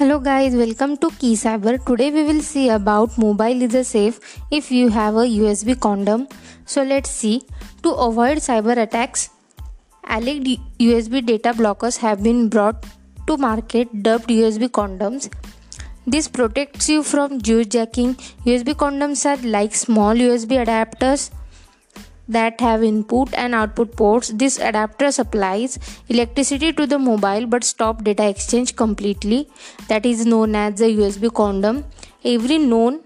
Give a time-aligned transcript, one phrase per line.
[0.00, 1.72] Hello guys, welcome to Key Cyber.
[1.84, 4.18] Today we will see about mobile is a safe
[4.50, 6.26] if you have a USB condom.
[6.64, 7.42] So let's see.
[7.82, 9.28] To avoid cyber attacks,
[10.08, 12.86] alleged USB data blockers have been brought
[13.26, 15.28] to market dubbed USB condoms.
[16.06, 18.14] This protects you from juice jacking.
[18.46, 21.30] USB condoms are like small USB adapters
[22.30, 24.28] that have input and output ports.
[24.28, 29.48] This adapter supplies electricity to the mobile but stop data exchange completely.
[29.88, 31.84] That is known as the USB condom.
[32.24, 33.00] Every known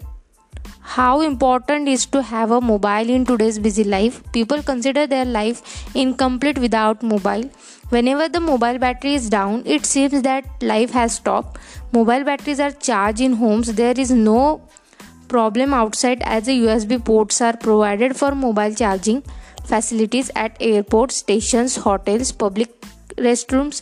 [0.95, 4.21] how important is to have a mobile in today's busy life.
[4.31, 7.49] People consider their life incomplete without mobile.
[7.89, 11.59] Whenever the mobile battery is down, it seems that life has stopped.
[11.91, 13.73] Mobile batteries are charged in homes.
[13.73, 14.61] There is no
[15.27, 19.23] problem outside as the USB ports are provided for mobile charging
[19.65, 22.69] facilities at airports, stations, hotels, public
[23.17, 23.81] restrooms,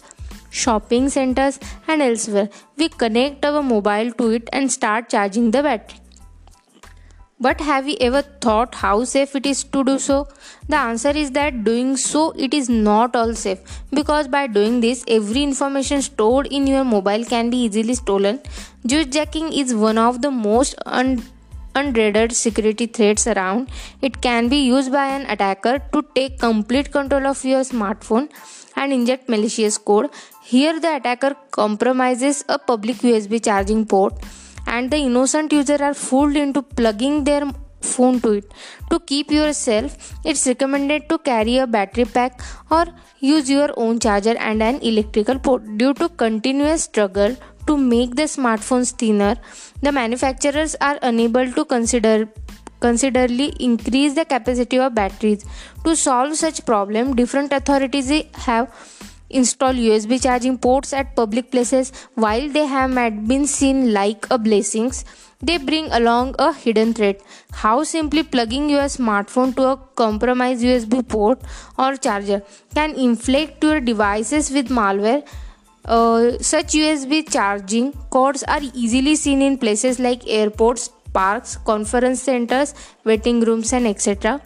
[0.49, 2.49] shopping centers, and elsewhere.
[2.77, 5.99] We connect our mobile to it and start charging the battery.
[7.43, 10.27] But have you ever thought how safe it is to do so?
[10.69, 15.03] The answer is that doing so it is not all safe because by doing this
[15.07, 18.39] every information stored in your mobile can be easily stolen.
[18.85, 21.23] Juice jacking is one of the most un-
[22.29, 23.69] security threats around.
[24.01, 28.29] It can be used by an attacker to take complete control of your smartphone
[28.75, 30.09] and inject malicious code.
[30.43, 34.13] Here, the attacker compromises a public USB charging port,
[34.75, 37.43] and the innocent user are fooled into plugging their
[37.81, 38.53] phone to it.
[38.91, 42.85] To keep yourself, it's recommended to carry a battery pack or
[43.19, 45.77] use your own charger and an electrical port.
[45.77, 47.35] Due to continuous struggle
[47.67, 49.35] to make the smartphones thinner,
[49.81, 52.29] the manufacturers are unable to consider
[52.79, 55.45] considerably increase the capacity of batteries.
[55.85, 58.11] To solve such problem, different authorities
[58.47, 58.73] have
[59.33, 61.91] installed USB charging ports at public places.
[62.15, 65.05] While they have been seen like a blessings,
[65.41, 67.21] they bring along a hidden threat.
[67.51, 71.41] How simply plugging your smartphone to a compromised USB port
[71.77, 72.43] or charger
[72.73, 75.23] can inflict your devices with malware
[75.85, 82.73] uh, such USB charging cords are easily seen in places like airports, parks, conference centers,
[83.03, 84.41] waiting rooms, and etc.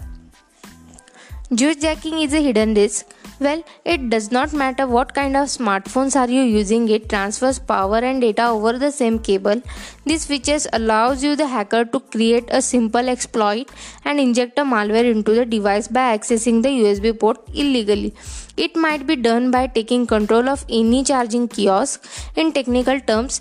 [1.54, 3.06] Juice jacking is a hidden risk.
[3.40, 7.98] Well, it does not matter what kind of smartphones are you using, it transfers power
[7.98, 9.62] and data over the same cable.
[10.06, 13.70] This features allows you the hacker to create a simple exploit
[14.06, 18.16] and inject a malware into the device by accessing the USB port illegally.
[18.58, 22.04] It might be done by taking control of any charging kiosk.
[22.36, 23.40] In technical terms,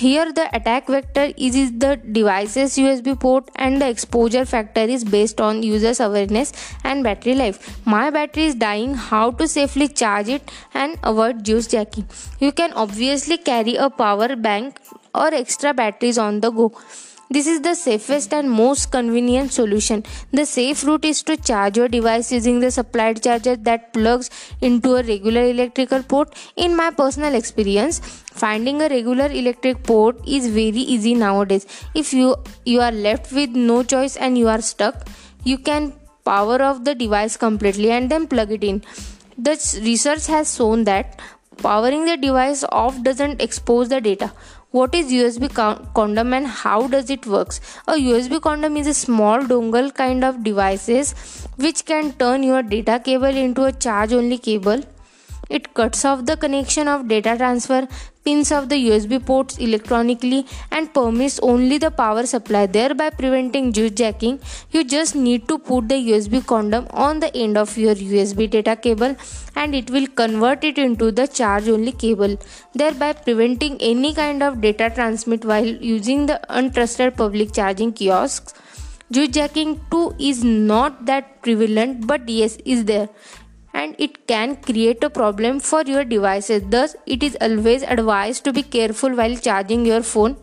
[0.00, 5.40] here the attack vector is the device's USB port and the exposure factor is based
[5.40, 6.52] on user's awareness
[6.84, 7.86] and battery life.
[7.86, 12.08] My battery is dying, how to safely charge it and avoid juice jacking.
[12.38, 14.80] You can obviously carry a power bank
[15.14, 16.72] or extra batteries on the go.
[17.32, 20.02] This is the safest and most convenient solution.
[20.32, 24.30] The safe route is to charge your device using the supplied charger that plugs
[24.60, 26.34] into a regular electrical port.
[26.56, 31.66] In my personal experience, finding a regular electric port is very easy nowadays.
[31.94, 35.06] If you you are left with no choice and you are stuck,
[35.44, 35.92] you can
[36.24, 38.82] power off the device completely and then plug it in.
[39.38, 39.54] The
[39.84, 41.20] research has shown that
[41.58, 44.32] powering the device off doesn't expose the data
[44.72, 45.46] what is usb
[45.94, 47.60] condom and how does it works?
[47.88, 51.12] A usb condom is a small dongle kind of devices
[51.56, 54.84] which can turn your data cable into a charge only cable
[55.50, 57.86] it cuts off the connection of data transfer
[58.24, 60.40] pins of the USB ports electronically
[60.70, 64.38] and permits only the power supply, thereby preventing juice jacking.
[64.70, 68.76] You just need to put the USB condom on the end of your USB data
[68.76, 69.16] cable
[69.56, 72.36] and it will convert it into the charge only cable,
[72.74, 78.54] thereby preventing any kind of data transmit while using the untrusted public charging kiosks.
[79.10, 83.08] Juice jacking too is not that prevalent but yes is there
[83.73, 86.63] and it can create a problem for your devices.
[86.69, 90.37] Thus, it is always advised to be careful while charging your phone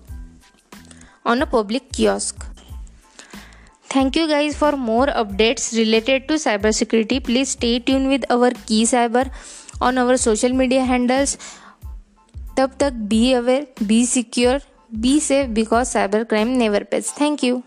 [1.25, 2.44] on a public kiosk.
[3.88, 7.23] Thank you guys for more updates related to cybersecurity.
[7.23, 9.31] Please stay tuned with our Key Cyber
[9.81, 11.37] on our social media handles.
[12.56, 14.58] तब तक be aware, be secure,
[15.00, 17.11] be safe because cybercrime never pays.
[17.11, 17.62] Thank you.